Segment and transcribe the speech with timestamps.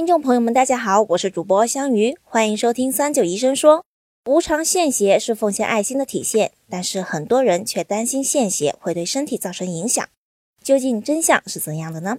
[0.00, 3.84] 听众朋友们，大家好，我是主播香鱼，欢迎收听三九医生说。
[4.24, 10.02] 无偿献血是奉献爱心的体现，但是很多人却担心献血会对身体造成影响。
[10.64, 12.16] 究竟真相是怎样的呢？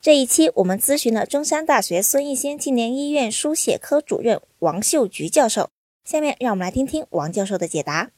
[0.00, 5.70] 这一期我们咨询了中山大学孙逸仙青年医院输血科主任王秀菊教授。
[6.04, 8.10] 下面让我们来听听王教授的解答。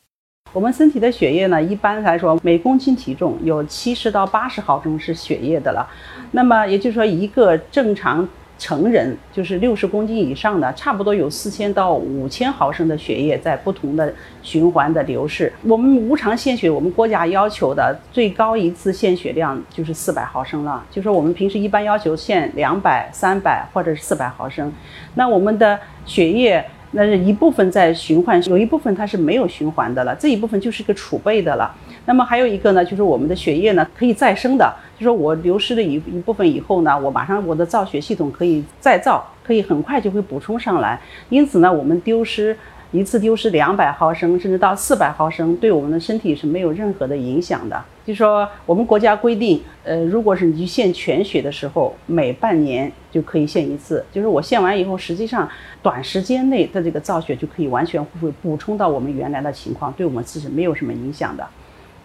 [0.52, 5.88] 我们身体的血液呢，一般来说每公斤体重有七十到八十毫升是血液的了。
[6.32, 8.28] 那么也就是说，一个正常。
[8.58, 14.12] 成人就是六十公斤以上的，差不多有四千到五千毫升的血液在不同的
[14.42, 15.52] 循环的流逝。
[15.62, 20.84] 我们无偿献血，我们国家要求的最高一次献血量就是四百毫升了。
[20.90, 24.72] 就说我们平时一般要求献两百、三百或者是四百毫升，
[25.14, 26.64] 那我们的血液。
[26.92, 31.70] 那是一部分在循环，有一部分它是没有循环的了，这一部分就是个储备的了。
[32.06, 41.00] 那么还有一个呢，就是我们的血液呢可以再生的，就说我流失了一一部分以后呢，我马上我的造血系统可以再造，可以很快就会补充上来。
[41.28, 42.56] 因此呢，我们丢失。
[42.90, 47.78] 一次丢失两百毫升，甚至到四百毫升，对我们的身体是没有任何的影响的。
[48.06, 54.02] 就说我们国家规定，呃，如果是你献全血的时候，每半年就可以献一次。
[54.10, 55.46] 就是我献完以后，实际上
[55.82, 61.46] 短时间内的这个造血就可以完全会补充到我们原来的情况，对我们自己没有什么影响的。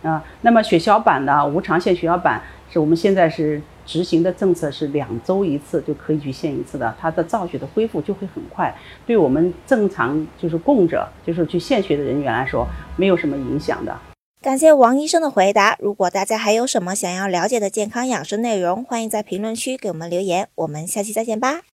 [0.03, 1.43] 啊，那么血小板呢？
[1.47, 3.61] 无偿献血小板是我们现在是。
[3.85, 8.73] 执行的政策是两周一次就可以去献一次的，它的造血的恢复就会很快，
[9.05, 12.65] 对我们正常就是供者，就是去献血的人员来说，
[12.95, 13.93] 没有什么影响的。
[14.41, 15.75] 感谢王医生的回答。
[15.79, 20.47] 如果大家还有什么想要了解的健康养生内容，欢迎在评论区给我们留言。
[20.55, 21.63] 我们下期再见吧。